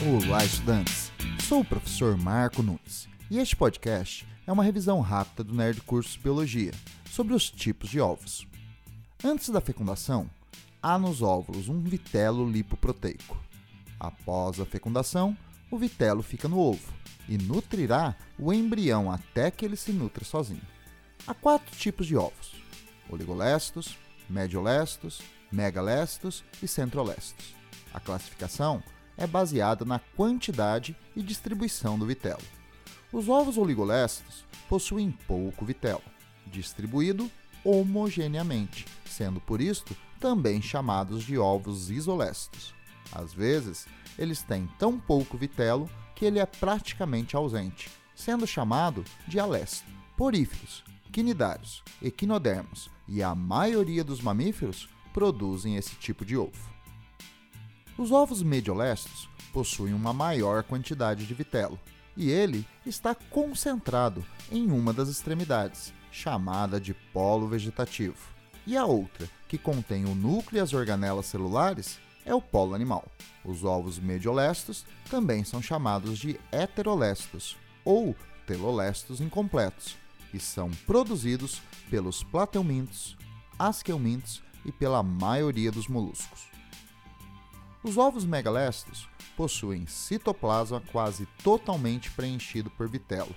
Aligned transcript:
Olá, 0.00 0.44
estudantes! 0.44 1.10
Sou 1.48 1.62
o 1.62 1.64
professor 1.64 2.16
Marco 2.16 2.62
Nunes 2.62 3.08
e 3.28 3.36
este 3.40 3.56
podcast 3.56 4.24
é 4.46 4.52
uma 4.52 4.62
revisão 4.62 5.00
rápida 5.00 5.42
do 5.42 5.52
Nerd 5.52 5.80
Cursos 5.80 6.16
Biologia 6.16 6.70
sobre 7.10 7.34
os 7.34 7.50
tipos 7.50 7.90
de 7.90 8.00
ovos. 8.00 8.46
Antes 9.24 9.48
da 9.48 9.60
fecundação, 9.60 10.30
há 10.80 10.96
nos 11.00 11.20
óvulos 11.20 11.68
um 11.68 11.82
vitelo 11.82 12.48
lipoproteico. 12.48 13.36
Após 13.98 14.60
a 14.60 14.64
fecundação, 14.64 15.36
o 15.68 15.76
vitelo 15.76 16.22
fica 16.22 16.46
no 16.46 16.60
ovo 16.60 16.92
e 17.28 17.36
nutrirá 17.36 18.14
o 18.38 18.52
embrião 18.52 19.10
até 19.10 19.50
que 19.50 19.64
ele 19.64 19.76
se 19.76 19.90
nutra 19.90 20.24
sozinho. 20.24 20.62
Há 21.26 21.34
quatro 21.34 21.74
tipos 21.76 22.06
de 22.06 22.16
ovos: 22.16 22.54
oligolestos, 23.10 23.98
mediolestos, 24.30 25.20
megalestos 25.50 26.44
e 26.62 26.68
centrolestos. 26.68 27.52
A 27.92 27.98
classificação 27.98 28.80
é 29.18 29.26
baseada 29.26 29.84
na 29.84 29.98
quantidade 29.98 30.96
e 31.14 31.22
distribuição 31.22 31.98
do 31.98 32.06
vitelo. 32.06 32.40
Os 33.12 33.28
ovos 33.28 33.58
oligolestos 33.58 34.44
possuem 34.68 35.10
pouco 35.26 35.64
vitelo, 35.64 36.02
distribuído 36.46 37.30
homogeneamente, 37.64 38.86
sendo 39.04 39.40
por 39.40 39.60
isto 39.60 39.94
também 40.20 40.62
chamados 40.62 41.24
de 41.24 41.36
ovos 41.36 41.90
isolestos. 41.90 42.74
Às 43.12 43.34
vezes, 43.34 43.86
eles 44.18 44.42
têm 44.42 44.68
tão 44.78 44.98
pouco 44.98 45.36
vitelo 45.36 45.90
que 46.14 46.24
ele 46.24 46.38
é 46.38 46.46
praticamente 46.46 47.36
ausente, 47.36 47.90
sendo 48.14 48.46
chamado 48.46 49.04
de 49.26 49.38
alesto. 49.38 49.86
Poríferos, 50.16 50.84
quinidários, 51.12 51.82
equinodermos 52.02 52.90
e 53.06 53.22
a 53.22 53.34
maioria 53.34 54.04
dos 54.04 54.20
mamíferos 54.20 54.88
produzem 55.12 55.76
esse 55.76 55.94
tipo 55.96 56.24
de 56.24 56.36
ovo. 56.36 56.77
Os 57.98 58.12
ovos 58.12 58.44
mediolestos 58.44 59.28
possuem 59.52 59.92
uma 59.92 60.12
maior 60.12 60.62
quantidade 60.62 61.26
de 61.26 61.34
vitelo, 61.34 61.76
e 62.16 62.30
ele 62.30 62.64
está 62.86 63.12
concentrado 63.12 64.24
em 64.52 64.70
uma 64.70 64.92
das 64.92 65.08
extremidades, 65.08 65.92
chamada 66.12 66.80
de 66.80 66.94
polo 66.94 67.48
vegetativo. 67.48 68.16
E 68.64 68.76
a 68.76 68.86
outra, 68.86 69.28
que 69.48 69.58
contém 69.58 70.04
o 70.04 70.14
núcleo 70.14 70.60
e 70.60 70.62
as 70.62 70.72
organelas 70.72 71.26
celulares, 71.26 71.98
é 72.24 72.32
o 72.32 72.40
polo 72.40 72.72
animal. 72.72 73.04
Os 73.44 73.64
ovos 73.64 73.98
mediolestos 73.98 74.86
também 75.10 75.42
são 75.42 75.60
chamados 75.60 76.20
de 76.20 76.38
heterolestos 76.52 77.56
ou 77.84 78.14
telolestos 78.46 79.20
incompletos 79.20 79.96
e 80.32 80.38
são 80.38 80.70
produzidos 80.86 81.60
pelos 81.90 82.22
plateumintos, 82.22 83.16
asqueumintos 83.58 84.40
e 84.64 84.70
pela 84.70 85.02
maioria 85.02 85.72
dos 85.72 85.88
moluscos. 85.88 86.57
Os 87.82 87.96
ovos 87.96 88.24
megalestos 88.24 89.08
possuem 89.36 89.86
citoplasma 89.86 90.82
quase 90.92 91.26
totalmente 91.44 92.10
preenchido 92.10 92.68
por 92.70 92.88
vitelo, 92.88 93.34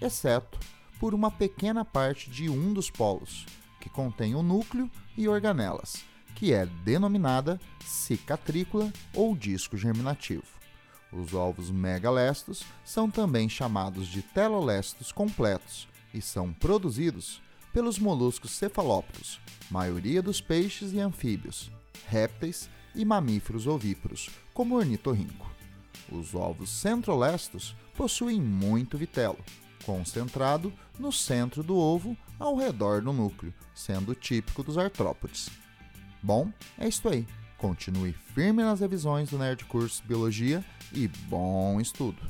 exceto 0.00 0.58
por 0.98 1.14
uma 1.14 1.30
pequena 1.30 1.84
parte 1.84 2.28
de 2.28 2.48
um 2.48 2.72
dos 2.72 2.90
polos, 2.90 3.46
que 3.80 3.88
contém 3.88 4.34
o 4.34 4.42
núcleo 4.42 4.90
e 5.16 5.28
organelas, 5.28 6.04
que 6.34 6.52
é 6.52 6.66
denominada 6.66 7.60
cicatrícula 7.84 8.92
ou 9.14 9.36
disco 9.36 9.76
germinativo. 9.76 10.44
Os 11.12 11.32
ovos 11.32 11.70
megalestos 11.70 12.64
são 12.84 13.08
também 13.08 13.48
chamados 13.48 14.08
de 14.08 14.20
telolestos 14.20 15.12
completos 15.12 15.86
e 16.12 16.20
são 16.20 16.52
produzidos 16.52 17.40
pelos 17.72 17.98
moluscos 17.98 18.50
cefalópodos, 18.50 19.40
maioria 19.70 20.20
dos 20.20 20.40
peixes 20.40 20.92
e 20.92 20.98
anfíbios, 20.98 21.70
répteis 22.08 22.68
e 22.96 23.04
mamíferos 23.04 23.66
ovíparos, 23.66 24.30
como 24.52 24.74
o 24.74 24.78
ornitorrinco. 24.78 25.50
Os 26.10 26.34
ovos 26.34 26.70
centrolestos 26.70 27.76
possuem 27.96 28.40
muito 28.40 28.98
vitelo, 28.98 29.38
concentrado 29.84 30.72
no 30.98 31.12
centro 31.12 31.62
do 31.62 31.76
ovo 31.76 32.16
ao 32.38 32.56
redor 32.56 33.02
do 33.02 33.12
núcleo, 33.12 33.54
sendo 33.74 34.14
típico 34.14 34.62
dos 34.62 34.78
artrópodes. 34.78 35.50
Bom, 36.22 36.50
é 36.78 36.88
isso 36.88 37.08
aí. 37.08 37.26
Continue 37.58 38.12
firme 38.34 38.62
nas 38.62 38.80
revisões 38.80 39.30
do 39.30 39.38
Nerd 39.38 39.64
Curso 39.64 40.02
Biologia 40.04 40.64
e 40.92 41.08
bom 41.08 41.80
estudo! 41.80 42.20